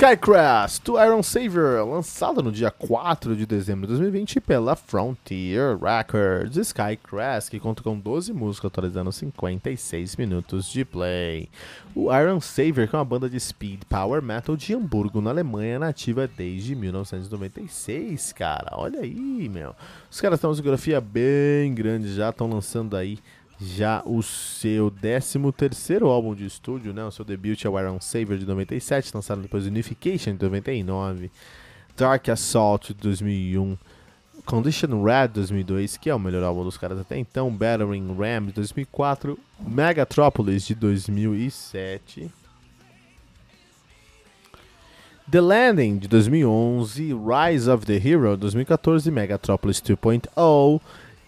Skycrash 0.00 0.78
to 0.78 0.98
Iron 0.98 1.22
Savior, 1.22 1.86
lançado 1.86 2.42
no 2.42 2.50
dia 2.50 2.70
4 2.70 3.36
de 3.36 3.44
dezembro 3.44 3.82
de 3.82 3.88
2020 3.88 4.40
pela 4.40 4.74
Frontier 4.74 5.76
Records. 5.76 6.56
Skycrash, 6.56 7.50
que 7.50 7.60
conta 7.60 7.82
com 7.82 8.00
12 8.00 8.32
músicas, 8.32 8.68
atualizando 8.68 9.12
56 9.12 10.16
minutos 10.16 10.72
de 10.72 10.86
play. 10.86 11.50
O 11.94 12.10
Iron 12.16 12.40
Savior, 12.40 12.88
que 12.88 12.96
é 12.96 12.98
uma 12.98 13.04
banda 13.04 13.28
de 13.28 13.38
speed 13.38 13.82
power 13.90 14.22
metal 14.22 14.56
de 14.56 14.72
Hamburgo, 14.72 15.20
na 15.20 15.28
Alemanha, 15.28 15.78
nativa 15.78 16.26
desde 16.26 16.74
1996, 16.74 18.32
cara. 18.32 18.70
Olha 18.78 19.00
aí, 19.00 19.50
meu. 19.50 19.76
Os 20.10 20.18
caras 20.18 20.40
têm 20.40 20.48
uma 20.48 20.54
discografia 20.54 20.98
bem 20.98 21.74
grande, 21.74 22.14
já 22.14 22.30
estão 22.30 22.48
lançando 22.48 22.96
aí 22.96 23.18
já 23.60 24.02
o 24.06 24.22
seu 24.22 24.90
13 24.90 25.38
terceiro 25.52 26.08
álbum 26.08 26.34
de 26.34 26.46
estúdio, 26.46 26.94
né? 26.94 27.04
O 27.04 27.10
seu 27.10 27.24
debut 27.24 27.62
é 27.62 27.68
o 27.68 27.78
Iron 27.78 28.00
Savior 28.00 28.38
de 28.38 28.46
97, 28.46 29.14
lançado 29.14 29.42
depois 29.42 29.66
Unification 29.66 30.34
de 30.34 30.42
99, 30.42 31.30
Dark 31.94 32.26
Assault 32.30 32.94
de 32.94 33.00
2001, 33.02 33.76
Condition 34.46 35.02
Red 35.02 35.28
de 35.28 35.34
2002, 35.34 35.98
que 35.98 36.08
é 36.08 36.14
o 36.14 36.18
melhor 36.18 36.42
álbum 36.42 36.64
dos 36.64 36.78
caras 36.78 36.98
até 36.98 37.18
então, 37.18 37.50
Battering 37.50 38.16
Ram 38.16 38.46
de 38.46 38.52
2004, 38.52 39.38
Megatropolis 39.60 40.66
de 40.66 40.74
2007, 40.74 42.30
The 45.30 45.40
Landing 45.40 45.98
de 45.98 46.08
2011, 46.08 47.12
Rise 47.12 47.70
of 47.70 47.84
the 47.84 47.96
Hero 47.96 48.36
de 48.36 48.40
2014, 48.40 49.10
Megatropolis 49.10 49.82
2.0 49.82 50.80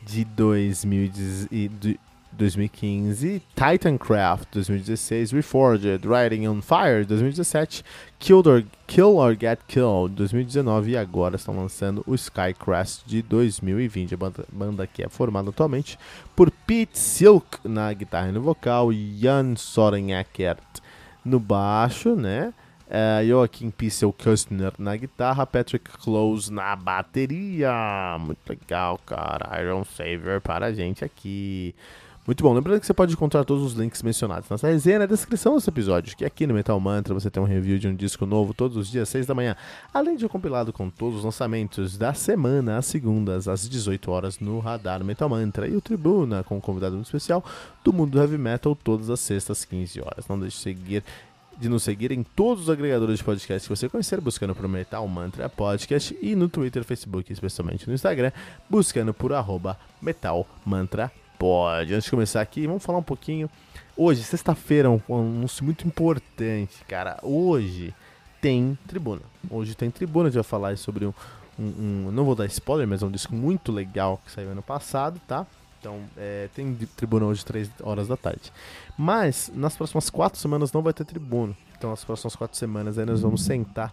de 0.07 0.25
2010 0.25 2.12
2015, 2.37 3.43
Titancraft 3.55 4.49
2016, 4.53 5.33
Reforged, 5.33 6.05
Riding 6.05 6.49
on 6.49 6.61
Fire 6.61 7.05
2017, 7.05 7.83
Kill 8.19 8.43
or, 8.47 8.65
Kill 8.87 9.19
or 9.19 9.37
Get 9.39 9.61
Killed 9.67 10.15
2019 10.15 10.93
e 10.93 10.97
agora 10.97 11.37
estão 11.37 11.57
lançando 11.57 12.03
o 12.07 12.15
Skycrest 12.15 13.07
de 13.07 13.23
2020. 13.23 14.15
A 14.15 14.17
banda, 14.17 14.45
banda 14.53 14.87
que 14.87 15.03
é 15.03 15.09
formada 15.09 15.51
atualmente 15.51 15.99
por 16.35 16.51
Pete 16.51 16.99
Silk 16.99 17.59
na 17.65 17.93
guitarra 17.93 18.29
e 18.29 18.33
no 18.33 18.41
vocal, 18.41 18.91
Jan 18.93 19.57
Sorenackert 19.57 20.81
no 21.25 21.39
baixo, 21.39 22.15
né? 22.17 22.53
Uh, 22.93 23.27
Joaquim 23.27 23.71
Pissel 23.71 24.13
Kustner 24.13 24.75
na 24.79 24.95
guitarra, 24.95 25.47
Patrick 25.47 25.91
Close 25.93 26.53
na 26.53 26.77
bateria. 26.77 28.19
Muito 28.21 28.47
legal, 28.47 28.99
cara. 29.07 29.63
Iron 29.63 29.83
Savior 29.85 30.43
para 30.43 30.67
a 30.67 30.73
gente 30.75 31.03
aqui. 31.03 31.75
Muito 32.25 32.41
bom. 32.45 32.53
Lembrando 32.53 32.79
que 32.79 32.87
você 32.87 32.95
pode 32.95 33.15
encontrar 33.15 33.45
todos 33.45 33.65
os 33.65 33.73
links 33.73 34.01
mencionados 34.01 34.49
nessa 34.49 34.69
resenha 34.69 35.01
na 35.01 35.07
descrição 35.07 35.57
desse 35.57 35.69
episódio, 35.69 36.17
que 36.17 36.25
aqui 36.25 36.47
no 36.47 36.55
Metal 36.55 36.79
Mantra 36.79 37.13
você 37.13 37.29
tem 37.29 37.43
um 37.43 37.47
review 37.47 37.81
de 37.81 37.89
um 37.89 37.97
disco 37.97 38.25
novo 38.25 38.55
todos 38.55 38.77
os 38.77 38.89
dias, 38.89 39.09
6 39.09 39.27
da 39.27 39.35
manhã, 39.35 39.57
além 39.93 40.17
de 40.17 40.25
um 40.25 40.29
compilado 40.29 40.73
com 40.73 40.89
todos 40.89 41.19
os 41.19 41.25
lançamentos 41.25 41.99
da 41.99 42.15
semana, 42.15 42.79
às 42.79 42.87
segundas, 42.87 43.49
às 43.49 43.69
18 43.69 44.09
horas, 44.09 44.39
no 44.39 44.61
Radar 44.61 45.03
Metal 45.03 45.29
Mantra, 45.29 45.67
e 45.67 45.75
o 45.75 45.81
Tribuna, 45.81 46.45
com 46.45 46.59
um 46.59 46.61
convidado 46.61 46.95
muito 46.95 47.07
especial 47.07 47.45
do 47.83 47.93
mundo 47.93 48.13
do 48.13 48.21
heavy 48.21 48.39
metal, 48.39 48.77
todas 48.77 49.11
as 49.11 49.19
sextas, 49.19 49.65
15 49.65 50.01
horas. 50.01 50.29
Não 50.29 50.39
deixe 50.39 50.57
de 50.59 50.63
seguir 50.63 51.05
de 51.59 51.69
nos 51.69 51.83
seguir 51.83 52.11
em 52.13 52.23
todos 52.23 52.65
os 52.65 52.71
agregadores 52.71 53.19
de 53.19 53.25
podcast 53.25 53.69
que 53.69 53.77
você 53.77 53.89
conhecer, 53.89 54.21
buscando 54.21 54.55
por 54.55 54.67
Metal 54.67 55.07
Mantra 55.07 55.49
Podcast 55.49 56.17
e 56.23 56.35
no 56.35 56.49
Twitter, 56.49 56.83
Facebook, 56.83 57.33
especialmente 57.33 57.87
no 57.87 57.95
Instagram, 57.95 58.33
buscando 58.71 59.13
por 59.13 59.33
arroba 59.33 59.79
Metal 60.01 60.47
Mantra 60.65 61.13
Pode. 61.43 61.93
Antes 61.93 62.05
de 62.05 62.11
começar 62.13 62.41
aqui, 62.41 62.69
vamos 62.69 62.85
falar 62.85 62.99
um 62.99 63.03
pouquinho. 63.03 63.51
Hoje, 63.97 64.23
sexta-feira, 64.23 64.89
um 64.89 65.01
anúncio 65.09 65.65
muito 65.65 65.85
importante, 65.85 66.85
cara. 66.87 67.19
Hoje 67.21 67.93
tem 68.41 68.79
tribuna. 68.87 69.23
Hoje 69.51 69.75
tem 69.75 69.91
tribuna, 69.91 70.29
a 70.29 70.31
gente 70.31 70.37
vai 70.37 70.45
falar 70.45 70.79
sobre 70.79 71.05
um, 71.05 71.13
um, 71.59 71.65
um, 71.65 72.11
Não 72.13 72.25
vou 72.25 72.37
dar 72.37 72.47
spoiler, 72.47 72.87
mas 72.87 73.03
é 73.03 73.07
um 73.07 73.11
disco 73.11 73.35
muito 73.35 73.73
legal 73.73 74.21
que 74.25 74.31
saiu 74.31 74.53
ano 74.53 74.63
passado, 74.63 75.21
tá? 75.27 75.45
Então, 75.81 75.99
é, 76.17 76.49
tem 76.55 76.77
tribuna 76.97 77.27
hoje, 77.27 77.45
3 77.45 77.69
horas 77.83 78.07
da 78.07 78.17
tarde. 78.17 78.53
Mas, 78.97 79.51
nas 79.53 79.77
próximas 79.77 80.09
4 80.09 80.39
semanas 80.39 80.73
não 80.73 80.81
vai 80.81 80.93
ter 80.93 81.05
tribuna. 81.05 81.57
Então, 81.77 81.91
nas 81.91 82.05
próximas 82.05 82.37
4 82.37 82.57
semanas 82.57 82.99
aí 82.99 83.05
nós 83.05 83.21
vamos 83.21 83.43
sentar 83.43 83.93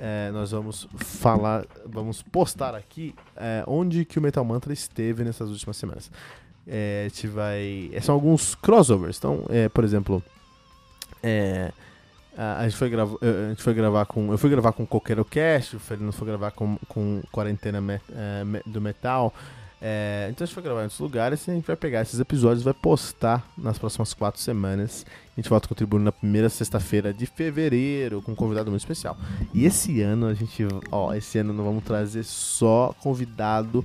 é, 0.00 0.30
nós 0.32 0.52
vamos 0.52 0.88
falar, 0.96 1.66
vamos 1.84 2.22
postar 2.22 2.74
aqui 2.74 3.14
é, 3.36 3.64
onde 3.66 4.04
que 4.04 4.18
o 4.18 4.22
Metal 4.22 4.44
Mantra 4.44 4.72
esteve 4.72 5.24
nessas 5.24 5.50
últimas 5.50 5.76
semanas. 5.76 6.10
É, 6.68 7.04
a 7.06 7.08
gente 7.08 7.26
vai. 7.26 7.90
É, 7.92 8.00
são 8.00 8.14
alguns 8.14 8.54
crossovers. 8.54 9.16
Então, 9.16 9.44
é, 9.48 9.68
por 9.68 9.84
exemplo. 9.84 10.22
É, 11.22 11.72
a, 12.36 12.68
gente 12.68 12.76
foi 12.76 12.88
gravar, 12.88 13.16
a 13.20 13.48
gente 13.48 13.62
foi 13.62 13.74
gravar 13.74 14.06
com. 14.06 14.30
Eu 14.30 14.38
fui 14.38 14.50
gravar 14.50 14.72
com 14.72 14.84
o 14.84 14.86
Coqueiro 14.86 15.24
Cast, 15.24 15.74
o 15.74 15.80
Fernando 15.80 16.12
foi 16.12 16.28
gravar 16.28 16.52
com, 16.52 16.78
com 16.88 17.20
Quarentena 17.32 17.82
é, 18.10 18.44
do 18.64 18.80
Metal. 18.80 19.34
É, 19.80 20.26
então 20.30 20.44
a 20.44 20.46
gente 20.46 20.56
vai 20.56 20.64
gravar 20.64 20.80
em 20.80 20.84
outros 20.84 20.98
lugares 20.98 21.46
e 21.46 21.52
a 21.52 21.54
gente 21.54 21.66
vai 21.66 21.76
pegar 21.76 22.02
esses 22.02 22.18
episódios 22.18 22.64
vai 22.64 22.74
postar 22.74 23.48
nas 23.56 23.78
próximas 23.78 24.12
quatro 24.12 24.40
semanas. 24.40 25.06
A 25.36 25.40
gente 25.40 25.48
volta 25.48 25.68
com 25.68 25.74
o 25.74 25.76
Tribuno 25.76 26.04
na 26.04 26.10
primeira 26.10 26.48
sexta-feira 26.48 27.14
de 27.14 27.26
fevereiro, 27.26 28.20
com 28.20 28.32
um 28.32 28.34
convidado 28.34 28.70
muito 28.70 28.82
especial. 28.82 29.16
E 29.54 29.64
esse 29.64 30.00
ano 30.02 30.26
a 30.26 30.34
gente, 30.34 30.66
ó, 30.90 31.14
esse 31.14 31.38
ano 31.38 31.52
nós 31.52 31.64
vamos 31.64 31.84
trazer 31.84 32.24
só 32.24 32.92
convidado 33.00 33.84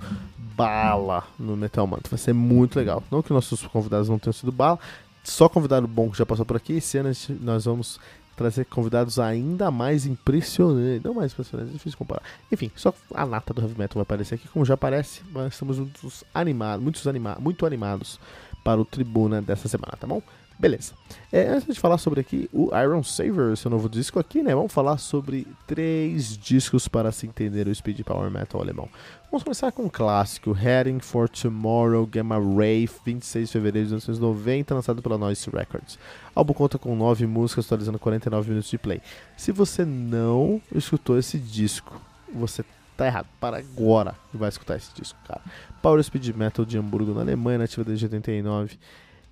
bala 0.55 1.23
no 1.39 1.55
Metal 1.55 1.85
Mantra. 1.85 2.09
Vai 2.09 2.19
ser 2.19 2.33
muito 2.33 2.77
legal. 2.77 3.03
Não 3.11 3.21
que 3.21 3.33
nossos 3.33 3.65
convidados 3.67 4.09
não 4.09 4.19
tenham 4.19 4.33
sido 4.33 4.51
bala, 4.51 4.79
só 5.23 5.47
convidado 5.47 5.87
bom 5.87 6.09
que 6.09 6.17
já 6.17 6.25
passou 6.25 6.45
por 6.45 6.57
aqui. 6.57 6.73
Esse 6.73 6.97
ano 6.97 7.11
nós 7.41 7.65
vamos 7.65 7.99
trazer 8.35 8.65
convidados 8.65 9.19
ainda 9.19 9.71
mais 9.71 10.05
impressionantes. 10.05 11.03
Não 11.03 11.13
mais 11.13 11.31
impressionantes, 11.31 11.73
é 11.73 11.77
difícil 11.77 11.97
comparar. 11.97 12.23
Enfim, 12.51 12.71
só 12.75 12.93
a 13.13 13.25
nata 13.25 13.53
do 13.53 13.61
Heavy 13.61 13.77
Metal 13.77 13.95
vai 13.95 14.03
aparecer 14.03 14.35
aqui, 14.35 14.47
como 14.47 14.65
já 14.65 14.73
aparece. 14.73 15.21
Mas 15.31 15.53
estamos 15.53 15.77
muitos 15.77 16.23
animados, 16.33 16.83
muitos 16.83 17.07
anima 17.07 17.37
muito 17.39 17.65
animados 17.65 18.19
para 18.63 18.79
o 18.79 18.85
Tribuna 18.85 19.41
dessa 19.41 19.67
semana, 19.67 19.93
tá 19.99 20.07
bom? 20.07 20.21
Beleza. 20.57 20.93
É, 21.31 21.47
antes 21.49 21.73
de 21.73 21.79
falar 21.79 21.97
sobre 21.97 22.21
aqui 22.21 22.49
o 22.53 22.69
Iron 22.77 23.03
Savior, 23.03 23.57
seu 23.57 23.69
novo 23.69 23.89
disco 23.89 24.19
aqui, 24.19 24.43
né? 24.43 24.53
Vamos 24.53 24.71
falar 24.71 24.97
sobre 24.97 25.47
três 25.65 26.37
discos 26.37 26.87
para 26.87 27.11
se 27.11 27.25
entender 27.25 27.67
o 27.67 27.73
speed 27.73 28.01
power 28.01 28.29
metal 28.29 28.61
alemão. 28.61 28.87
Vamos 29.31 29.43
começar 29.43 29.71
com 29.71 29.83
um 29.83 29.89
clássico, 29.89 30.51
Heading 30.51 30.99
for 30.99 31.27
Tomorrow, 31.27 32.05
Gamma 32.05 32.37
Ray, 32.37 32.87
26 33.03 33.49
de 33.49 33.53
fevereiro 33.53 33.87
de 33.87 33.93
1990, 33.93 34.75
lançado 34.75 35.01
pela 35.01 35.17
Noise 35.17 35.49
Records. 35.49 35.95
O 36.35 36.39
álbum 36.39 36.53
conta 36.53 36.77
com 36.77 36.95
nove 36.95 37.25
músicas, 37.25 37.65
atualizando 37.65 37.97
49 37.97 38.49
minutos 38.49 38.69
de 38.69 38.77
play. 38.77 39.01
Se 39.35 39.51
você 39.51 39.83
não 39.83 40.61
escutou 40.71 41.17
esse 41.17 41.39
disco, 41.39 41.99
você 42.31 42.63
tá 42.95 43.07
errado. 43.07 43.27
Para 43.39 43.57
agora 43.57 44.15
e 44.33 44.37
vai 44.37 44.49
escutar 44.49 44.77
esse 44.77 44.93
disco, 44.93 45.17
cara. 45.27 45.41
Power 45.81 46.01
Speed 46.03 46.29
Metal 46.35 46.63
de 46.63 46.77
Hamburgo, 46.77 47.13
na 47.13 47.21
Alemanha, 47.21 47.57
nativa 47.57 47.83
desde 47.83 48.05
89. 48.05 48.77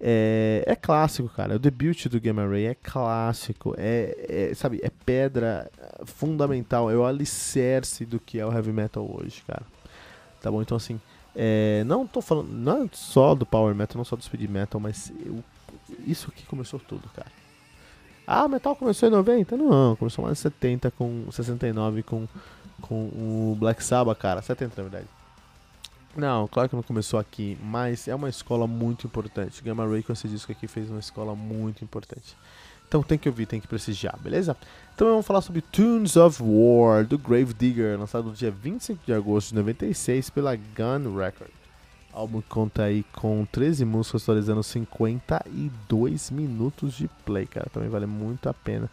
É, 0.04 0.64
é, 0.66 0.76
clássico, 0.76 1.30
cara. 1.30 1.56
O 1.56 1.60
debut 1.60 2.08
do 2.08 2.20
Gamma 2.20 2.48
Ray 2.48 2.66
é 2.66 2.76
clássico. 2.76 3.76
É, 3.78 4.50
é, 4.52 4.54
sabe, 4.56 4.80
é 4.82 4.90
pedra 5.06 5.70
fundamental. 6.06 6.90
É 6.90 6.96
o 6.96 7.06
alicerce 7.06 8.04
do 8.04 8.20
que 8.20 8.40
é 8.40 8.46
o 8.46 8.52
heavy 8.52 8.72
metal 8.72 9.08
hoje, 9.08 9.44
cara. 9.46 9.62
Tá 10.42 10.50
bom? 10.50 10.60
Então, 10.62 10.76
assim, 10.76 11.00
é, 11.36 11.84
não 11.86 12.08
tô 12.08 12.20
falando 12.20 12.52
não 12.52 12.86
é 12.86 12.90
só 12.92 13.36
do 13.36 13.46
power 13.46 13.76
metal, 13.76 13.98
não 13.98 14.04
só 14.04 14.16
do 14.16 14.24
speed 14.24 14.50
metal, 14.50 14.82
mas 14.82 15.14
eu, 15.24 15.44
isso 16.08 16.32
aqui 16.32 16.46
começou 16.48 16.80
tudo, 16.80 17.08
cara. 17.16 17.32
Ah, 18.26 18.48
metal 18.48 18.76
começou 18.76 19.08
em 19.08 19.12
90? 19.12 19.56
Não, 19.56 19.96
começou 19.96 20.26
lá 20.26 20.32
em 20.32 20.36
70 20.36 20.90
com 20.92 21.26
69 21.32 22.02
com 22.04 22.28
com 22.82 22.96
o 22.96 23.56
Black 23.60 23.84
Sabbath, 23.84 24.18
cara. 24.18 24.42
70 24.42 24.74
na 24.76 24.90
verdade. 24.90 25.21
Não, 26.16 26.48
claro 26.48 26.68
que 26.68 26.76
não 26.76 26.84
começou 26.84 27.20
aqui, 27.20 27.58
mas 27.64 28.08
é 28.08 28.14
uma 28.14 28.30
escola 28.30 28.68
muito 28.68 29.08
importante. 29.08 29.64
Gamma 29.64 29.88
Ray 29.88 30.04
com 30.04 30.12
esse 30.12 30.28
disco 30.28 30.52
aqui 30.52 30.68
fez 30.68 30.90
uma 30.90 31.00
escola 31.00 31.36
muito 31.36 31.84
importante. 31.84 32.36
Então 32.88 33.02
tem 33.02 33.18
que 33.18 33.30
ouvir, 33.30 33.46
tem 33.46 33.62
que 33.62 33.68
prestigiar, 33.68 34.20
beleza? 34.20 34.56
Então 34.94 35.08
vamos 35.08 35.26
falar 35.26 35.40
sobre 35.40 35.62
Tunes 35.62 36.18
of 36.18 36.44
War, 36.44 37.06
do 37.06 37.18
Grave 37.18 37.54
Digger, 37.54 37.98
lançado 37.98 38.26
no 38.26 38.34
dia 38.34 38.52
25 38.52 39.06
de 39.06 39.14
agosto 39.14 39.50
de 39.50 39.56
96 39.56 40.30
pela 40.30 40.54
Gun 40.56 41.16
Record. 41.16 41.52
O 42.14 42.18
álbum 42.18 42.42
conta 42.42 42.84
aí 42.84 43.06
com 43.14 43.48
13 43.50 43.86
músicas, 43.86 44.24
atualizando 44.24 44.62
52 44.62 46.32
minutos 46.32 46.96
de 46.96 47.08
play, 47.26 47.46
cara. 47.46 47.70
Também 47.72 47.88
vale 47.88 48.06
muito 48.06 48.50
a 48.50 48.54
pena 48.54 48.90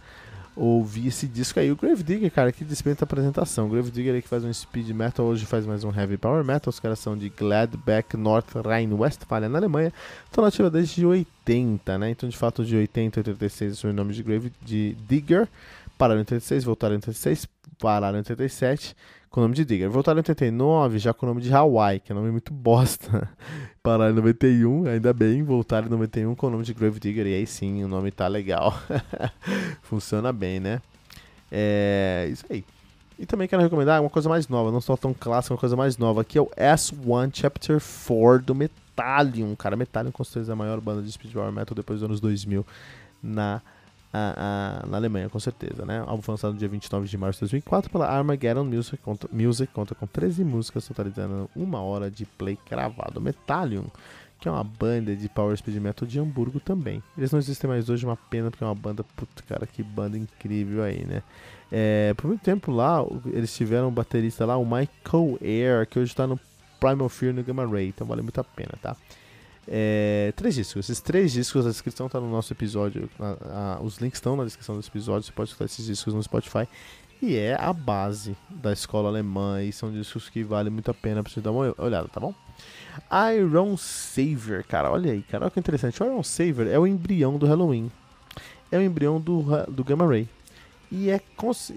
ouvir 0.59 1.07
esse 1.07 1.27
disco 1.27 1.61
aí. 1.61 1.71
O 1.71 1.77
Gravedigger, 1.77 2.31
cara, 2.33 2.51
que 2.51 2.65
dispensa 2.65 3.05
apresentação. 3.05 3.67
O 3.67 3.71
Gravedigger 3.71 4.15
aí 4.15 4.23
que 4.23 4.29
faz 4.29 4.45
um 4.45 4.53
speed 4.53 4.91
metal, 4.91 5.25
hoje 5.25 5.47
faz 5.47 5.65
mais 5.65 5.85
um 5.85 5.95
heavy 5.95 6.17
power 6.17 6.45
metal. 6.45 6.71
Os 6.71 6.81
caras 6.81 6.99
são 6.99 7.17
de 7.17 7.29
Gladbeck, 7.29 8.17
North 8.17 8.49
Rhine-Westphalia, 8.55 9.49
na 9.49 9.59
Alemanha. 9.59 9.93
Estão 10.25 10.43
na 10.43 10.49
ativa 10.49 10.69
desde 10.69 11.07
80, 11.07 11.97
né? 11.99 12.11
Então, 12.11 12.29
de 12.29 12.37
fato, 12.37 12.65
de 12.65 12.77
80 12.77 13.21
a 13.21 13.23
86 13.23 13.85
o 13.85 13.93
nome 13.93 14.13
de 14.13 14.23
Grave 14.23 14.53
de 14.61 14.97
Digger. 15.09 15.49
Pararam 15.97 16.21
em 16.21 16.23
86, 16.23 16.65
voltaram 16.65 16.95
em 16.95 16.99
86, 16.99 17.47
pararam 17.79 18.17
em 18.17 18.21
87 18.21 18.95
com 19.31 19.41
o 19.41 19.43
nome 19.43 19.55
de 19.55 19.65
Digger. 19.65 19.91
Voltaram 19.91 20.19
em 20.19 20.21
89 20.21 20.99
já 20.99 21.13
com 21.13 21.27
o 21.27 21.29
nome 21.29 21.41
de 21.41 21.53
Hawaii, 21.53 22.01
que 22.01 22.13
é 22.13 22.15
um 22.15 22.19
nome 22.19 22.31
muito 22.31 22.53
bosta. 22.53 23.29
Pararam 23.83 24.13
em 24.13 24.17
91, 24.17 24.87
ainda 24.87 25.13
bem, 25.13 25.43
voltaram 25.43 25.87
em 25.87 25.91
91 25.91 26.35
com 26.35 26.47
o 26.47 26.51
nome 26.51 26.65
de 26.65 26.75
Grave 26.75 27.01
Digger, 27.01 27.27
e 27.27 27.35
aí 27.35 27.47
sim 27.47 27.85
o 27.85 27.89
nome 27.89 28.11
tá 28.11 28.27
legal. 28.27 28.75
Funciona 29.83 30.33
bem, 30.33 30.61
né? 30.61 30.83
É 31.51 32.29
isso 32.31 32.45
aí. 32.51 32.65
E 33.19 33.27
também 33.27 33.49
quero 33.49 33.63
recomendar 33.63 34.01
uma 34.01 34.11
coisa 34.11 34.29
mais 34.29 34.47
nova, 34.49 34.71
não 34.71 34.81
só 34.81 34.97
tão 34.97 35.13
clássica, 35.13 35.55
uma 35.55 35.61
coisa 35.61 35.75
mais 35.75 35.99
nova, 35.99 36.23
que 36.23 36.39
é 36.39 36.41
o 36.41 36.51
S1 36.57 37.31
Chapter 37.35 37.81
4 37.81 38.47
do 38.47 38.55
Metallium. 38.55 39.57
Cara, 39.57 39.75
Metallium 39.77 40.13
com 40.13 40.23
certeza 40.23 40.53
é 40.53 40.55
a 40.55 40.57
maior 40.57 40.81
banda 40.81 41.03
de 41.03 41.11
speed 41.11 41.35
metal 41.35 41.75
depois 41.75 42.01
dos 42.01 42.09
anos 42.09 42.21
2000 42.21 42.65
na 43.23 43.61
a, 44.13 44.83
a, 44.85 44.87
na 44.87 44.97
Alemanha, 44.97 45.29
com 45.29 45.39
certeza, 45.39 45.85
né? 45.85 46.03
O 46.03 46.09
álbum 46.09 46.23
foi 46.23 46.33
lançado 46.33 46.53
no 46.53 46.59
dia 46.59 46.69
29 46.69 47.07
de 47.07 47.19
março 47.19 47.39
de 47.39 47.41
2004 47.41 47.91
pela 47.91 48.07
Armageddon 48.07 48.65
Music, 48.65 48.97
conta, 48.99 49.29
Music, 49.31 49.73
conta 49.73 49.95
com 49.95 50.07
13 50.07 50.45
músicas, 50.45 50.87
totalizando 50.87 51.51
uma 51.55 51.81
hora 51.81 52.11
de 52.11 52.25
play 52.25 52.57
cravado. 52.57 53.21
Metallium, 53.21 53.85
que 54.41 54.49
é 54.49 54.51
uma 54.51 54.65
banda 54.65 55.15
de 55.15 55.29
power 55.29 55.57
speed 55.57 55.77
metal 55.77 56.07
de 56.07 56.19
Hamburgo 56.19 56.61
também. 56.61 57.03
Eles 57.17 57.33
não 57.33 57.39
existem 57.39 57.69
mais 57.69 57.91
hoje, 57.91 58.07
uma 58.07 58.17
pena, 58.17 58.51
porque 58.51 58.65
é 58.65 58.67
uma 58.67 58.75
banda, 58.75 59.05
puta, 59.17 59.43
cara, 59.43 59.67
que 59.67 59.83
banda 59.83 60.17
incrível 60.17 60.83
aí, 60.83 61.05
né? 61.05 61.23
É, 61.71 62.15
por 62.17 62.29
muito 62.29 62.43
tempo 62.43 62.71
lá, 62.71 63.05
eles 63.27 63.55
tiveram 63.55 63.89
um 63.89 63.93
baterista 63.93 64.47
lá, 64.47 64.57
o 64.57 64.65
Michael 64.65 65.39
Air, 65.43 65.87
que 65.87 65.99
hoje 65.99 66.15
tá 66.15 66.27
no 66.27 66.41
Primal 66.81 67.09
Fear 67.09 67.35
no 67.35 67.43
Gamma 67.43 67.67
Ray, 67.67 67.89
então 67.89 68.07
vale 68.07 68.23
muito 68.23 68.41
a 68.41 68.45
pena, 68.45 68.73
tá? 68.81 68.97
É, 69.71 70.33
três 70.35 70.55
discos. 70.55 70.87
Esses 70.87 71.01
três 71.01 71.31
discos, 71.31 71.67
a 71.67 71.69
descrição 71.69 72.07
está 72.07 72.19
no 72.19 72.31
nosso 72.31 72.53
episódio. 72.53 73.09
A, 73.21 73.77
a, 73.77 73.83
os 73.83 73.99
links 73.99 74.17
estão 74.17 74.35
na 74.35 74.45
descrição 74.45 74.77
desse 74.77 74.89
episódio. 74.89 75.25
Você 75.25 75.33
pode 75.33 75.51
escutar 75.51 75.67
esses 75.67 75.85
discos 75.85 76.15
no 76.15 76.23
Spotify. 76.23 76.67
E 77.21 77.37
é 77.37 77.55
a 77.61 77.73
base 77.73 78.35
da 78.49 78.73
escola 78.73 79.09
alemã. 79.09 79.63
E 79.63 79.71
são 79.71 79.93
discos 79.93 80.31
que 80.31 80.43
vale 80.43 80.71
muito 80.71 80.91
a 80.91 80.95
pena 80.95 81.23
pra 81.23 81.31
você 81.31 81.41
dar 81.41 81.53
uma 81.53 81.75
olhada, 81.77 82.09
tá 82.09 82.19
bom? 82.19 82.35
Iron 83.37 83.77
Saver, 83.77 84.65
cara, 84.65 84.91
olha 84.91 85.13
aí, 85.13 85.23
cara, 85.23 85.45
olha 85.45 85.51
que 85.51 85.61
interessante. 85.61 86.03
O 86.03 86.07
Iron 86.07 86.23
Saver 86.23 86.67
é 86.67 86.79
o 86.79 86.87
embrião 86.87 87.37
do 87.37 87.47
Halloween. 87.47 87.91
É 88.73 88.79
o 88.79 88.83
embrião 88.83 89.21
do, 89.21 89.45
do 89.69 89.85
Gamma 89.85 90.07
Ray. 90.07 90.29
E, 90.91 91.11
é, 91.11 91.21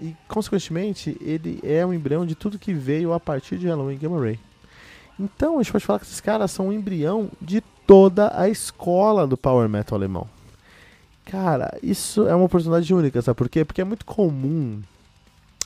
e, 0.00 0.16
consequentemente, 0.26 1.16
ele 1.20 1.60
é 1.62 1.84
o 1.84 1.92
embrião 1.92 2.24
de 2.24 2.34
tudo 2.34 2.58
que 2.58 2.72
veio 2.72 3.12
a 3.12 3.20
partir 3.20 3.58
de 3.58 3.66
Halloween 3.66 3.98
Gamma 3.98 4.18
Ray. 4.18 4.40
Então, 5.20 5.58
a 5.58 5.62
gente 5.62 5.72
pode 5.72 5.84
falar 5.84 5.98
que 5.98 6.06
esses 6.06 6.20
caras 6.20 6.50
são 6.50 6.68
um 6.68 6.72
embrião 6.72 7.30
de 7.40 7.62
toda 7.86 8.32
a 8.34 8.48
escola 8.48 9.26
do 9.26 9.36
power 9.36 9.68
metal 9.68 9.96
alemão. 9.98 10.26
Cara, 11.24 11.78
isso 11.82 12.26
é 12.26 12.34
uma 12.34 12.44
oportunidade 12.44 12.92
única, 12.92 13.22
sabe 13.22 13.36
por 13.36 13.48
quê? 13.48 13.64
Porque 13.64 13.80
é 13.80 13.84
muito 13.84 14.04
comum 14.04 14.82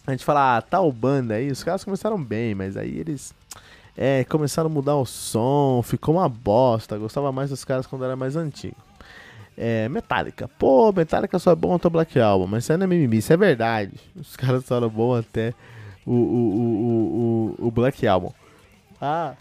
a 0.07 0.13
gente 0.13 0.25
falar, 0.25 0.59
ah, 0.59 0.63
tal 0.63 0.93
banda 0.93 1.35
aí, 1.35 1.51
os 1.51 1.65
caras 1.65 1.83
começaram 1.83 2.23
bem, 2.23 2.55
mas 2.55 2.77
aí 2.77 2.99
eles 2.99 3.35
é, 3.97 4.23
começaram 4.25 4.71
a 4.71 4.73
mudar 4.73 4.95
o 4.95 5.05
som, 5.05 5.83
ficou 5.83 6.17
uma 6.17 6.29
bosta, 6.29 6.99
gostava 6.99 7.33
mais 7.33 7.51
dos 7.51 7.65
caras 7.65 7.87
quando 7.87 8.05
era 8.05 8.15
mais 8.15 8.37
antigo. 8.37 8.77
É, 9.59 9.89
Metallica, 9.89 10.49
pô, 10.59 10.93
Metallica 10.93 11.39
só 11.39 11.51
é 11.51 11.57
bom 11.57 11.75
até 11.75 11.89
o 11.89 11.91
Black 11.91 12.21
Album, 12.21 12.47
mas 12.47 12.65
isso 12.65 12.73
aí 12.73 12.79
não 12.79 12.85
é 12.85 12.87
mimimi, 12.87 13.17
isso 13.19 13.33
é 13.33 13.37
verdade. 13.37 13.95
Os 14.15 14.37
caras 14.37 14.65
só 14.67 14.77
eram 14.77 14.91
bons 14.91 15.21
até 15.21 15.55
o, 16.05 16.13
o, 16.13 16.17
o, 16.17 17.57
o, 17.61 17.67
o 17.67 17.71
Black 17.71 18.07
Album. 18.07 18.33
Ah, 19.01 19.35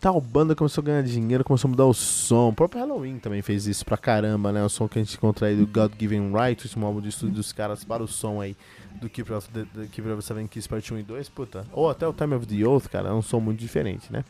tal 0.00 0.20
banda 0.20 0.56
começou 0.56 0.80
a 0.80 0.84
ganhar 0.84 1.02
dinheiro, 1.02 1.44
começou 1.44 1.68
a 1.68 1.70
mudar 1.70 1.84
o 1.84 1.92
som. 1.92 2.48
O 2.48 2.52
próprio 2.52 2.80
Halloween 2.80 3.18
também 3.18 3.42
fez 3.42 3.66
isso 3.66 3.84
pra 3.84 3.98
caramba, 3.98 4.50
né? 4.50 4.64
O 4.64 4.68
som 4.68 4.88
que 4.88 4.98
a 4.98 5.02
gente 5.02 5.16
encontra 5.16 5.48
aí 5.48 5.56
do 5.56 5.66
God 5.66 5.92
Given 5.98 6.32
Right, 6.32 6.66
esse 6.66 6.82
álbum 6.82 7.00
de 7.00 7.10
estúdio 7.10 7.34
dos 7.34 7.52
caras 7.52 7.84
para 7.84 8.02
o 8.02 8.08
som 8.08 8.40
aí 8.40 8.56
do 9.00 9.10
Keeper 9.10 9.36
of, 9.36 9.48
the, 9.50 9.66
the 9.74 9.86
Keeper 9.92 10.20
Seven 10.22 10.46
Keys 10.46 10.66
Part 10.66 10.92
1 10.92 10.98
e 10.98 11.02
2, 11.02 11.28
puta. 11.28 11.66
Ou 11.72 11.90
até 11.90 12.08
o 12.08 12.12
Time 12.14 12.34
of 12.34 12.46
the 12.46 12.66
Oath, 12.66 12.86
cara, 12.88 13.10
é 13.10 13.12
um 13.12 13.22
som 13.22 13.40
muito 13.40 13.58
diferente, 13.60 14.10
né? 14.10 14.24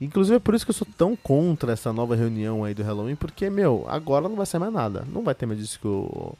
Inclusive 0.00 0.36
é 0.36 0.40
por 0.40 0.54
isso 0.54 0.64
que 0.64 0.70
eu 0.70 0.74
sou 0.74 0.86
tão 0.98 1.14
contra 1.14 1.72
essa 1.72 1.92
nova 1.92 2.16
reunião 2.16 2.64
aí 2.64 2.74
do 2.74 2.82
Halloween, 2.82 3.14
porque, 3.14 3.48
meu, 3.48 3.84
agora 3.88 4.28
não 4.28 4.36
vai 4.36 4.46
ser 4.46 4.58
mais 4.58 4.72
nada. 4.72 5.06
Não 5.12 5.22
vai 5.22 5.34
ter 5.34 5.46
mais 5.46 5.60
disco 5.60 6.36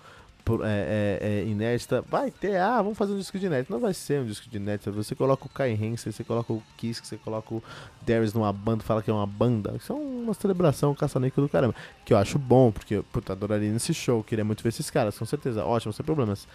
é, 0.62 1.18
é, 1.20 1.28
é, 1.28 1.44
inédita, 1.44 2.02
vai 2.02 2.30
ter, 2.30 2.56
ah, 2.56 2.82
vamos 2.82 2.98
fazer 2.98 3.14
um 3.14 3.18
disco 3.18 3.38
de 3.38 3.46
inédito. 3.46 3.72
Não 3.72 3.80
vai 3.80 3.94
ser 3.94 4.20
um 4.20 4.26
disco 4.26 4.48
de 4.48 4.56
inédito. 4.58 4.92
Você 4.92 5.14
coloca 5.14 5.46
o 5.46 5.48
Kai 5.48 5.72
Hansen, 5.72 6.12
você 6.12 6.22
coloca 6.22 6.52
o 6.52 6.62
Kiss, 6.76 7.00
você 7.02 7.16
coloca 7.16 7.54
o 7.54 7.62
Darius 8.02 8.34
numa 8.34 8.52
banda, 8.52 8.84
fala 8.84 9.02
que 9.02 9.10
é 9.10 9.12
uma 9.12 9.26
banda. 9.26 9.74
Isso 9.76 9.92
é 9.92 9.96
uma 9.96 10.34
celebração 10.34 10.90
um 10.90 11.40
do 11.40 11.48
caramba. 11.48 11.74
Que 12.04 12.12
eu 12.12 12.18
acho 12.18 12.38
bom, 12.38 12.70
porque 12.70 12.96
eu 12.96 13.04
adoraria 13.28 13.72
nesse 13.72 13.94
show, 13.94 14.22
queria 14.22 14.44
muito 14.44 14.62
ver 14.62 14.68
esses 14.68 14.90
caras, 14.90 15.18
com 15.18 15.24
certeza. 15.24 15.64
Ótimo, 15.64 15.92
sem 15.92 16.04
problemas. 16.04 16.46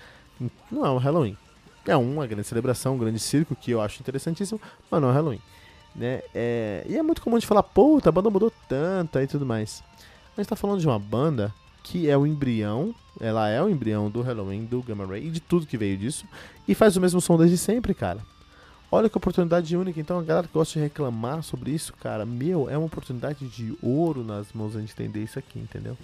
Não 0.71 0.85
é 0.85 0.91
um 0.91 0.97
Halloween. 0.97 1.35
É 1.87 1.95
uma 1.95 2.27
grande 2.27 2.47
celebração, 2.47 2.95
um 2.95 2.97
grande 2.99 3.19
circo 3.19 3.55
que 3.55 3.71
eu 3.71 3.81
acho 3.81 3.99
interessantíssimo, 4.01 4.61
mas 4.91 5.01
não 5.01 5.09
é 5.09 5.13
Halloween. 5.13 5.41
Né? 5.95 6.21
É, 6.35 6.85
e 6.87 6.95
é 6.95 7.01
muito 7.01 7.21
comum 7.21 7.39
de 7.39 7.47
falar, 7.47 7.63
puta, 7.63 8.09
a 8.09 8.11
banda 8.11 8.29
mudou 8.29 8.51
tanto 8.67 9.19
e 9.19 9.25
tudo 9.25 9.45
mais. 9.45 9.83
A 10.37 10.41
gente 10.41 10.49
tá 10.49 10.55
falando 10.55 10.79
de 10.79 10.87
uma 10.87 10.99
banda 10.99 11.53
que 11.83 12.09
é 12.09 12.17
o 12.17 12.25
embrião, 12.25 12.93
ela 13.19 13.49
é 13.49 13.61
o 13.61 13.69
embrião 13.69 14.09
do 14.09 14.21
Halloween, 14.21 14.65
do 14.65 14.81
Gamma 14.81 15.05
Ray 15.05 15.27
e 15.27 15.31
de 15.31 15.39
tudo 15.39 15.65
que 15.65 15.77
veio 15.77 15.97
disso, 15.97 16.25
e 16.67 16.75
faz 16.75 16.95
o 16.95 17.01
mesmo 17.01 17.19
som 17.19 17.37
desde 17.37 17.57
sempre, 17.57 17.93
cara. 17.93 18.19
Olha 18.91 19.09
que 19.09 19.17
oportunidade 19.17 19.75
única, 19.77 19.99
então 19.99 20.17
a 20.17 20.23
galera 20.23 20.47
que 20.47 20.53
gosta 20.53 20.73
de 20.73 20.79
reclamar 20.79 21.43
sobre 21.43 21.71
isso, 21.71 21.93
cara, 21.93 22.25
meu, 22.25 22.69
é 22.69 22.77
uma 22.77 22.87
oportunidade 22.87 23.47
de 23.47 23.77
ouro 23.83 24.23
nas 24.23 24.51
mãos 24.51 24.75
a 24.75 24.79
gente 24.79 24.93
entender 24.93 25.23
isso 25.23 25.37
aqui, 25.37 25.59
entendeu? 25.59 25.95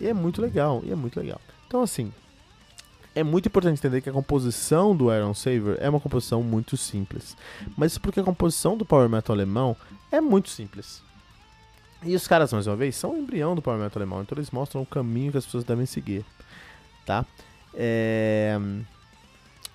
E 0.00 0.06
é 0.06 0.14
muito 0.14 0.40
legal, 0.40 0.80
e 0.84 0.90
é 0.90 0.94
muito 0.94 1.20
legal. 1.20 1.40
Então 1.66 1.82
assim, 1.82 2.10
é 3.14 3.22
muito 3.22 3.46
importante 3.46 3.78
entender 3.78 4.00
que 4.00 4.08
a 4.08 4.12
composição 4.12 4.96
do 4.96 5.14
Iron 5.14 5.34
Saver 5.34 5.76
é 5.80 5.90
uma 5.90 6.00
composição 6.00 6.42
muito 6.42 6.76
simples. 6.76 7.36
Mas 7.76 7.92
isso 7.92 8.00
porque 8.00 8.20
a 8.20 8.24
composição 8.24 8.76
do 8.76 8.84
Power 8.84 9.08
Metal 9.08 9.34
alemão 9.34 9.76
é 10.10 10.20
muito 10.20 10.48
simples. 10.48 11.02
E 12.02 12.14
os 12.14 12.26
caras, 12.26 12.52
mais 12.52 12.66
uma 12.66 12.76
vez, 12.76 12.96
são 12.96 13.12
o 13.12 13.18
embrião 13.18 13.54
do 13.54 13.60
Metal 13.60 13.90
alemão, 13.94 14.22
então 14.22 14.36
eles 14.36 14.50
mostram 14.50 14.82
o 14.82 14.86
caminho 14.86 15.32
que 15.32 15.38
as 15.38 15.44
pessoas 15.44 15.64
devem 15.64 15.84
seguir, 15.84 16.24
tá? 17.04 17.26
É... 17.74 18.58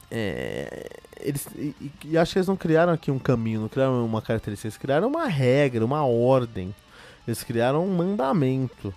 É... 0.09 0.89
Eles, 1.19 1.47
e, 1.55 1.75
e, 2.03 2.17
acho 2.17 2.33
que 2.33 2.39
eles 2.39 2.47
não 2.47 2.55
criaram 2.55 2.93
aqui 2.93 3.09
um 3.09 3.19
caminho, 3.19 3.61
não 3.61 3.69
criaram 3.69 4.05
uma 4.05 4.21
característica, 4.21 4.67
eles 4.67 4.77
criaram 4.77 5.07
uma 5.07 5.27
regra, 5.27 5.83
uma 5.83 6.05
ordem. 6.05 6.73
Eles 7.27 7.43
criaram 7.43 7.83
um 7.83 7.95
mandamento, 7.95 8.93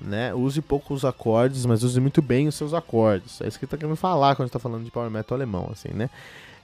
né? 0.00 0.32
Use 0.32 0.60
poucos 0.62 1.04
acordes, 1.04 1.66
mas 1.66 1.82
use 1.82 2.00
muito 2.00 2.22
bem 2.22 2.46
os 2.46 2.54
seus 2.54 2.72
acordes. 2.72 3.40
É 3.40 3.48
isso 3.48 3.58
que 3.58 3.66
tá 3.66 3.76
querendo 3.76 3.96
falar 3.96 4.36
quando 4.36 4.44
a 4.44 4.46
gente 4.46 4.52
tá 4.52 4.58
falando 4.60 4.84
de 4.84 4.90
Power 4.90 5.10
Metal 5.10 5.36
alemão, 5.36 5.68
assim, 5.72 5.88
né? 5.88 6.08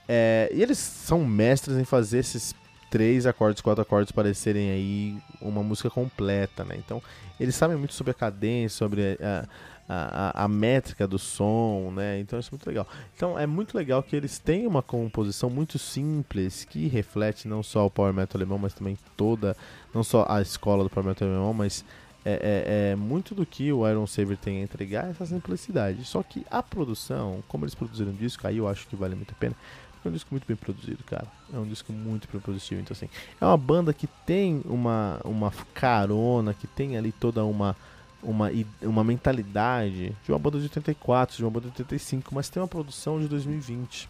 É, 0.07 0.49
e 0.53 0.61
eles 0.61 0.77
são 0.77 1.25
mestres 1.25 1.77
em 1.77 1.83
fazer 1.83 2.19
esses 2.19 2.55
três 2.93 3.25
acordes, 3.25 3.59
quatro 3.59 3.81
acordes 3.81 4.11
parecerem 4.11 4.69
aí 4.69 5.17
uma 5.41 5.63
música 5.63 5.89
completa, 5.89 6.63
né? 6.63 6.75
Então, 6.77 7.01
eles 7.39 7.55
sabem 7.55 7.75
muito 7.75 7.95
sobre 7.95 8.11
a 8.11 8.13
cadência, 8.13 8.77
sobre 8.77 9.17
a, 9.19 9.47
a, 9.89 10.43
a, 10.43 10.47
métrica 10.47 11.07
do 11.07 11.17
som, 11.17 11.91
né? 11.91 12.19
Então, 12.19 12.37
isso 12.37 12.49
é 12.49 12.51
muito 12.51 12.67
legal. 12.67 12.87
Então, 13.15 13.39
é 13.39 13.47
muito 13.47 13.75
legal 13.75 14.03
que 14.03 14.15
eles 14.15 14.37
têm 14.37 14.67
uma 14.67 14.83
composição 14.83 15.49
muito 15.49 15.79
simples 15.79 16.65
que 16.65 16.87
reflete 16.87 17.47
não 17.47 17.63
só 17.63 17.83
o 17.87 17.89
Power 17.89 18.13
Metal 18.13 18.39
alemão, 18.39 18.59
mas 18.59 18.75
também 18.75 18.95
toda, 19.17 19.57
não 19.91 20.03
só 20.03 20.27
a 20.29 20.39
escola 20.39 20.83
do 20.83 20.89
Power 20.91 21.07
Metal 21.07 21.27
alemão, 21.27 21.51
mas 21.51 21.83
é, 22.23 22.33
é, 22.33 22.91
é, 22.91 22.95
muito 22.95 23.33
do 23.33 23.43
que 23.43 23.73
o 23.73 23.89
Iron 23.89 24.05
Saver 24.05 24.37
tem 24.37 24.59
a 24.59 24.61
entregar 24.61 25.09
essa 25.09 25.25
simplicidade. 25.25 26.05
Só 26.05 26.21
que 26.21 26.45
a 26.47 26.61
produção, 26.61 27.43
como 27.47 27.65
eles 27.65 27.73
produziram 27.73 28.11
o 28.11 28.15
disco, 28.15 28.45
aí 28.45 28.57
eu 28.57 28.67
acho 28.67 28.85
que 28.85 28.95
vale 28.95 29.15
muito 29.15 29.31
a 29.31 29.39
pena. 29.39 29.55
É 30.05 30.09
um 30.09 30.11
disco 30.11 30.29
muito 30.31 30.45
bem 30.45 30.55
produzido, 30.55 31.03
cara. 31.03 31.27
É 31.53 31.57
um 31.57 31.65
disco 31.65 31.93
muito 31.93 32.27
produzido. 32.27 32.81
Então, 32.81 32.93
assim, 32.93 33.09
é 33.39 33.45
uma 33.45 33.57
banda 33.57 33.93
que 33.93 34.07
tem 34.25 34.61
uma, 34.65 35.19
uma 35.23 35.51
carona, 35.73 36.53
que 36.53 36.67
tem 36.67 36.97
ali 36.97 37.11
toda 37.11 37.45
uma, 37.45 37.75
uma, 38.21 38.49
uma 38.81 39.03
mentalidade 39.03 40.15
de 40.23 40.31
uma 40.31 40.39
banda 40.39 40.57
de 40.57 40.65
84, 40.65 41.37
de 41.37 41.43
uma 41.43 41.51
banda 41.51 41.69
de 41.69 41.81
85, 41.81 42.35
mas 42.35 42.49
tem 42.49 42.61
uma 42.61 42.67
produção 42.67 43.19
de 43.19 43.27
2020. 43.27 44.09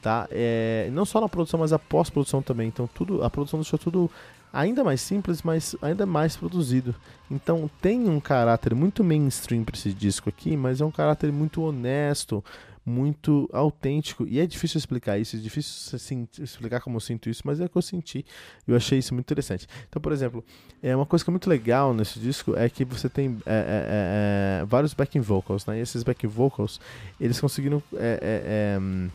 Tá? 0.00 0.28
É, 0.30 0.88
não 0.92 1.04
só 1.04 1.20
na 1.20 1.28
produção, 1.28 1.60
mas 1.60 1.72
a 1.72 1.78
pós-produção 1.78 2.40
também. 2.40 2.68
Então, 2.68 2.86
tudo, 2.86 3.22
a 3.24 3.28
produção 3.28 3.60
deixou 3.60 3.78
tudo 3.78 4.10
ainda 4.52 4.82
mais 4.82 5.00
simples, 5.00 5.42
mas 5.42 5.76
ainda 5.82 6.06
mais 6.06 6.36
produzido. 6.36 6.94
Então 7.30 7.70
tem 7.80 8.08
um 8.08 8.20
caráter 8.20 8.74
muito 8.74 9.04
mainstream 9.04 9.64
para 9.64 9.76
esse 9.76 9.92
disco 9.92 10.28
aqui, 10.28 10.56
mas 10.56 10.80
é 10.80 10.84
um 10.84 10.90
caráter 10.90 11.30
muito 11.32 11.62
honesto, 11.62 12.42
muito 12.88 13.48
autêntico. 13.52 14.26
E 14.26 14.40
é 14.40 14.46
difícil 14.46 14.78
explicar 14.78 15.18
isso, 15.18 15.36
é 15.36 15.38
difícil 15.38 15.94
assim, 15.94 16.26
explicar 16.38 16.80
como 16.80 16.96
eu 16.96 17.00
sinto 17.00 17.28
isso, 17.28 17.42
mas 17.44 17.60
é 17.60 17.66
o 17.66 17.68
que 17.68 17.76
eu 17.76 17.82
senti. 17.82 18.24
Eu 18.66 18.74
achei 18.74 18.98
isso 18.98 19.14
muito 19.14 19.26
interessante. 19.26 19.68
Então, 19.88 20.00
por 20.00 20.12
exemplo, 20.12 20.42
é 20.82 20.96
uma 20.96 21.06
coisa 21.06 21.24
que 21.24 21.30
é 21.30 21.32
muito 21.32 21.50
legal 21.50 21.92
nesse 21.92 22.18
disco 22.18 22.56
é 22.56 22.68
que 22.68 22.84
você 22.84 23.08
tem 23.08 23.36
é, 23.44 23.52
é, 23.52 24.60
é, 24.60 24.62
é 24.62 24.64
vários 24.64 24.94
backing 24.94 25.20
vocals, 25.20 25.66
né? 25.66 25.78
E 25.78 25.82
esses 25.82 26.02
backing 26.02 26.28
vocals, 26.28 26.80
eles 27.20 27.38
conseguiram 27.38 27.82
é, 27.94 28.78
hum, 28.80 29.10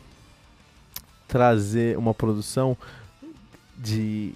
trazer 1.26 1.98
uma 1.98 2.14
produção 2.14 2.76
de 3.76 4.32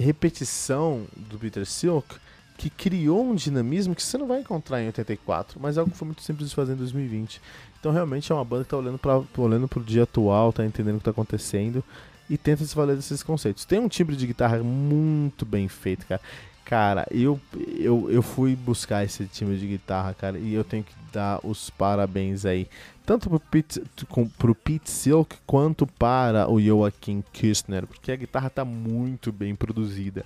repetição 0.00 1.06
do 1.16 1.38
Peter 1.38 1.66
Silk 1.66 2.16
que 2.56 2.68
criou 2.68 3.24
um 3.24 3.34
dinamismo 3.34 3.94
que 3.94 4.02
você 4.02 4.18
não 4.18 4.26
vai 4.26 4.40
encontrar 4.40 4.82
em 4.82 4.86
84, 4.86 5.58
mas 5.58 5.76
é 5.76 5.80
algo 5.80 5.90
que 5.90 5.96
foi 5.96 6.04
muito 6.04 6.22
simples 6.22 6.50
de 6.50 6.54
fazer 6.54 6.74
em 6.74 6.76
2020. 6.76 7.40
Então 7.78 7.90
realmente 7.90 8.30
é 8.30 8.34
uma 8.34 8.44
banda 8.44 8.64
que 8.64 8.66
está 8.66 8.76
olhando 8.76 8.98
para 8.98 9.22
olhando 9.42 9.70
o 9.74 9.80
dia 9.80 10.02
atual, 10.02 10.50
está 10.50 10.64
entendendo 10.64 10.96
o 10.96 10.98
que 10.98 11.02
está 11.02 11.10
acontecendo 11.10 11.82
e 12.28 12.36
tenta 12.36 12.62
se 12.64 12.76
valer 12.76 12.96
desses 12.96 13.22
conceitos. 13.22 13.64
Tem 13.64 13.78
um 13.78 13.88
timbre 13.88 14.14
de 14.14 14.26
guitarra 14.26 14.58
muito 14.58 15.46
bem 15.46 15.68
feito, 15.68 16.06
cara. 16.06 16.20
Cara, 16.64 17.06
eu, 17.10 17.40
eu, 17.78 18.08
eu 18.10 18.22
fui 18.22 18.54
buscar 18.54 19.04
esse 19.04 19.26
timbre 19.26 19.58
de 19.58 19.66
guitarra, 19.66 20.14
cara, 20.14 20.38
e 20.38 20.54
eu 20.54 20.62
tenho 20.62 20.84
que 20.84 20.92
dar 21.12 21.40
os 21.44 21.68
parabéns 21.70 22.44
aí. 22.44 22.68
Tanto 23.04 23.28
pro 23.28 23.40
Pete, 23.40 23.82
com, 24.08 24.28
pro 24.28 24.54
Pete 24.54 24.88
Silk 24.88 25.36
quanto 25.44 25.84
para 25.84 26.48
o 26.48 26.60
Joaquim 26.60 27.24
Kirchner, 27.32 27.86
porque 27.86 28.12
a 28.12 28.16
guitarra 28.16 28.48
tá 28.48 28.64
muito 28.64 29.32
bem 29.32 29.56
produzida. 29.56 30.24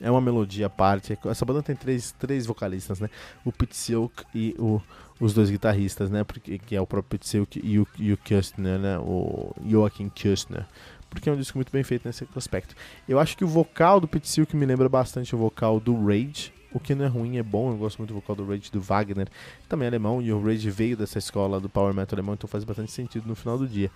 É 0.00 0.10
uma 0.10 0.20
melodia 0.20 0.66
à 0.66 0.70
parte. 0.70 1.18
Essa 1.26 1.44
banda 1.44 1.62
tem 1.62 1.76
três, 1.76 2.12
três 2.12 2.46
vocalistas, 2.46 3.00
né? 3.00 3.10
O 3.44 3.52
Pete 3.52 3.76
Silk 3.76 4.24
e 4.34 4.54
o, 4.58 4.80
os 5.20 5.34
dois 5.34 5.50
guitarristas, 5.50 6.10
né? 6.10 6.24
Porque, 6.24 6.58
que 6.58 6.76
é 6.76 6.80
o 6.80 6.86
próprio 6.86 7.18
Pete 7.18 7.28
Silk 7.28 7.60
e 7.62 7.78
o, 7.78 7.86
e 7.98 8.12
o 8.12 8.16
Kirchner, 8.16 8.78
né? 8.78 8.98
O 8.98 9.52
Joaquim 9.66 10.08
Kirchner. 10.08 10.64
Porque 11.12 11.28
é 11.28 11.32
um 11.32 11.36
disco 11.36 11.58
muito 11.58 11.70
bem 11.70 11.82
feito 11.82 12.06
nesse 12.06 12.26
aspecto. 12.34 12.74
Eu 13.08 13.20
acho 13.20 13.36
que 13.36 13.44
o 13.44 13.48
vocal 13.48 14.00
do 14.00 14.08
Pete 14.08 14.28
Silk 14.28 14.56
me 14.56 14.64
lembra 14.64 14.88
bastante 14.88 15.34
o 15.34 15.38
vocal 15.38 15.78
do 15.78 15.94
Rage, 16.06 16.52
o 16.72 16.80
que 16.80 16.94
não 16.94 17.04
é 17.04 17.08
ruim, 17.08 17.36
é 17.36 17.42
bom. 17.42 17.70
Eu 17.70 17.76
gosto 17.76 17.98
muito 17.98 18.10
do 18.10 18.14
vocal 18.14 18.34
do 18.34 18.46
Rage 18.46 18.70
do 18.70 18.80
Wagner, 18.80 19.28
também 19.68 19.86
é 19.86 19.88
alemão, 19.88 20.22
e 20.22 20.32
o 20.32 20.42
Rage 20.42 20.70
veio 20.70 20.96
dessa 20.96 21.18
escola 21.18 21.60
do 21.60 21.68
Power 21.68 21.92
Metal 21.92 22.16
alemão, 22.16 22.34
então 22.34 22.48
faz 22.48 22.64
bastante 22.64 22.90
sentido 22.90 23.26
no 23.26 23.34
final 23.34 23.58
do 23.58 23.68
dia. 23.68 23.90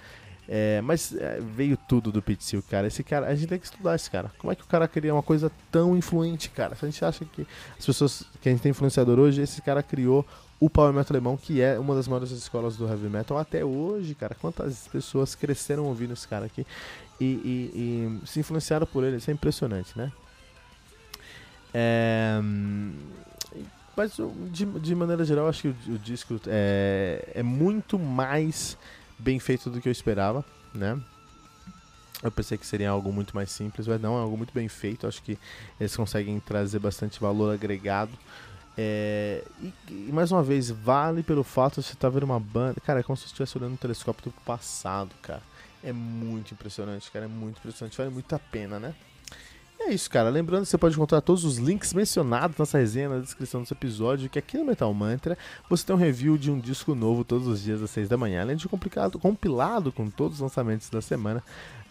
É, 0.49 0.81
mas 0.81 1.13
é, 1.15 1.41
veio 1.41 1.77
tudo 1.77 2.13
do 2.13 2.23
Pete 2.23 2.45
Silk, 2.45 2.69
cara. 2.69 2.87
Esse 2.87 3.03
cara, 3.03 3.27
a 3.27 3.35
gente 3.35 3.49
tem 3.49 3.59
que 3.59 3.67
estudar 3.67 3.97
esse 3.97 4.11
cara. 4.11 4.31
Como 4.39 4.53
é 4.53 4.55
que 4.55 4.63
o 4.63 4.67
cara 4.67 4.87
cria 4.87 5.13
uma 5.13 5.23
coisa 5.23 5.51
tão 5.73 5.97
influente, 5.97 6.51
cara? 6.51 6.75
Se 6.77 6.85
a 6.85 6.89
gente 6.89 7.05
acha 7.05 7.25
que 7.25 7.47
as 7.77 7.85
pessoas 7.85 8.25
que 8.41 8.49
a 8.49 8.53
gente 8.53 8.61
tem 8.63 8.71
influenciador 8.71 9.19
hoje, 9.19 9.43
esse 9.43 9.61
cara 9.61 9.83
criou 9.83 10.25
o 10.59 10.71
Power 10.71 10.93
Metal 10.93 11.15
alemão, 11.15 11.37
que 11.37 11.61
é 11.61 11.79
uma 11.79 11.95
das 11.95 12.09
maiores 12.09 12.31
escolas 12.31 12.77
do 12.77 12.89
heavy 12.89 13.09
metal 13.09 13.37
até 13.37 13.65
hoje, 13.65 14.15
cara. 14.15 14.35
Quantas 14.35 14.89
pessoas 14.89 15.35
cresceram 15.35 15.85
ouvindo 15.85 16.13
esse 16.13 16.27
cara 16.27 16.47
aqui 16.47 16.67
e, 17.21 17.25
e, 17.25 18.21
e 18.25 18.27
se 18.27 18.41
influenciaram 18.41 18.87
por 18.87 19.05
ele? 19.05 19.17
Isso 19.17 19.31
é 19.31 19.35
impressionante, 19.35 19.97
né? 19.97 20.13
É, 21.73 22.41
mas 23.97 24.17
de, 24.51 24.67
de 24.67 24.95
maneira 24.95 25.25
geral, 25.25 25.49
acho 25.49 25.63
que 25.63 25.69
o, 25.69 25.95
o 25.95 25.99
disco 25.99 26.39
é, 26.47 27.33
é 27.35 27.43
muito 27.43 27.99
mais 27.99 28.77
bem 29.19 29.39
feito 29.39 29.71
do 29.71 29.81
que 29.81 29.89
eu 29.89 29.93
esperava, 29.93 30.45
né? 30.75 31.01
Eu 32.23 32.31
pensei 32.31 32.57
que 32.57 32.67
seria 32.67 32.91
algo 32.91 33.13
muito 33.13 33.35
mais 33.35 33.51
simples, 33.51 33.87
mas 33.87 34.01
não, 34.01 34.19
é 34.19 34.23
algo 34.23 34.37
muito 34.37 34.53
bem 34.53 34.69
feito. 34.69 35.07
Acho 35.07 35.23
que 35.23 35.39
eles 35.79 35.95
conseguem 35.95 36.41
trazer 36.41 36.79
bastante 36.79 37.21
valor 37.21 37.53
agregado. 37.53 38.13
É, 38.79 39.43
e, 39.61 39.73
e, 39.89 40.13
mais 40.13 40.31
uma 40.31 40.43
vez, 40.43 40.71
vale 40.71 41.23
pelo 41.23 41.43
fato 41.43 41.81
de 41.81 41.87
você 41.87 41.95
estar 41.95 42.09
tá 42.09 42.15
vendo 42.15 42.25
uma 42.25 42.41
banda. 42.41 42.81
Cara, 42.81 43.01
é 43.01 43.03
como 43.03 43.17
se 43.17 43.23
você 43.23 43.29
estivesse 43.29 43.57
olhando 43.57 43.73
um 43.73 43.77
telescópio 43.77 44.31
do 44.31 44.41
passado, 44.45 45.15
cara. 45.23 45.43
É 45.83 45.93
muito 45.93 46.53
impressionante, 46.53 47.11
cara. 47.11 47.25
É 47.25 47.29
muito 47.29 47.59
impressionante. 47.59 47.97
Vale 47.97 48.11
muito 48.11 48.35
a 48.35 48.39
pena, 48.39 48.79
né? 48.79 48.95
É 49.87 49.95
isso, 49.95 50.11
cara. 50.11 50.29
Lembrando 50.29 50.65
que 50.65 50.69
você 50.69 50.77
pode 50.77 50.97
encontrar 50.97 51.21
todos 51.21 51.45
os 51.45 51.59
links 51.59 51.95
mencionados 51.95 52.59
nessa 52.59 52.77
resenha 52.77 53.09
na 53.09 53.19
descrição 53.21 53.61
desse 53.61 53.73
episódio, 53.73 54.29
que 54.29 54.37
aqui 54.37 54.59
no 54.59 54.65
Metal 54.65 54.93
Mantra 54.93 55.39
você 55.71 55.87
tem 55.87 55.95
um 55.95 55.99
review 55.99 56.37
de 56.37 56.51
um 56.51 56.59
disco 56.59 56.93
novo 56.93 57.23
todos 57.23 57.47
os 57.47 57.63
dias 57.63 57.81
às 57.81 57.91
6 57.91 58.09
da 58.09 58.17
manhã, 58.17 58.43
além 58.43 58.57
de 58.57 58.69
complicado, 58.69 59.17
compilado 59.17 59.93
com 59.93 60.11
todos 60.11 60.39
os 60.39 60.41
lançamentos 60.41 60.91
da 60.91 61.01
semana, 61.01 61.41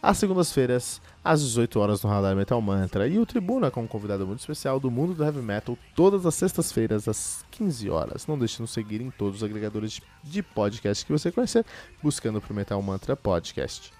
às 0.03 0.17
segundas-feiras, 0.17 1.01
às 1.23 1.39
18 1.39 1.79
horas 1.79 2.03
no 2.03 2.09
Radar 2.09 2.35
Metal 2.35 2.61
Mantra, 2.61 3.07
e 3.07 3.17
o 3.17 3.25
Tribuna 3.25 3.71
com 3.71 3.83
um 3.83 3.87
convidado 3.87 4.27
muito 4.27 4.41
especial 4.41 4.77
do 4.77 4.91
mundo 4.91 5.13
do 5.13 5.23
heavy 5.23 5.41
metal, 5.41 5.77
todas 5.95 6.25
as 6.25 6.35
sextas-feiras, 6.35 7.07
às 7.07 7.45
15 7.49 7.89
horas. 7.89 8.27
Não 8.27 8.37
deixe 8.37 8.57
de 8.57 8.63
nos 8.63 8.71
seguir 8.71 8.99
em 8.99 9.09
todos 9.09 9.37
os 9.37 9.43
agregadores 9.43 10.01
de 10.21 10.43
podcast 10.43 11.05
que 11.05 11.13
você 11.13 11.31
conhecer, 11.31 11.65
buscando 12.03 12.41
por 12.41 12.53
Metal 12.53 12.81
Mantra 12.81 13.15
Podcast 13.15 13.94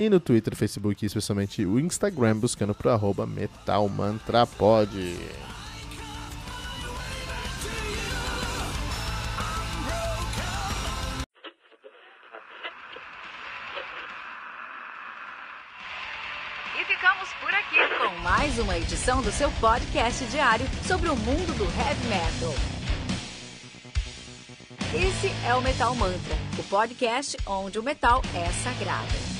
e 0.00 0.08
no 0.08 0.18
Twitter, 0.18 0.56
Facebook 0.56 1.04
e 1.04 1.06
especialmente 1.06 1.64
o 1.66 1.78
Instagram, 1.78 2.38
buscando 2.38 2.74
pro 2.74 2.88
arroba 2.88 3.26
metalmantrapod. 3.26 4.98
E 16.78 16.84
ficamos 16.86 17.28
por 17.42 17.52
aqui 17.54 17.76
com 17.98 18.22
mais 18.22 18.58
uma 18.58 18.78
edição 18.78 19.20
do 19.20 19.30
seu 19.30 19.50
podcast 19.60 20.24
diário 20.24 20.66
sobre 20.86 21.10
o 21.10 21.16
mundo 21.16 21.54
do 21.58 21.64
heavy 21.64 22.06
metal. 22.08 22.54
Esse 24.94 25.30
é 25.46 25.54
o 25.54 25.60
Metal 25.60 25.94
Mantra, 25.94 26.34
o 26.58 26.62
podcast 26.64 27.36
onde 27.46 27.78
o 27.78 27.82
metal 27.82 28.22
é 28.34 28.50
sagrado. 28.50 29.39